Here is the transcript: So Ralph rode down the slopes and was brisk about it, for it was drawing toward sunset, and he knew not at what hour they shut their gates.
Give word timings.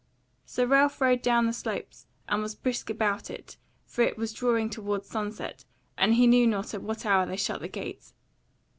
So 0.47 0.65
Ralph 0.65 0.99
rode 0.99 1.21
down 1.21 1.45
the 1.45 1.53
slopes 1.53 2.07
and 2.27 2.41
was 2.41 2.55
brisk 2.55 2.89
about 2.89 3.29
it, 3.29 3.57
for 3.85 4.01
it 4.01 4.17
was 4.17 4.33
drawing 4.33 4.67
toward 4.67 5.05
sunset, 5.05 5.63
and 5.95 6.15
he 6.15 6.25
knew 6.25 6.47
not 6.47 6.73
at 6.73 6.81
what 6.81 7.05
hour 7.05 7.27
they 7.27 7.37
shut 7.37 7.59
their 7.59 7.69
gates. 7.69 8.15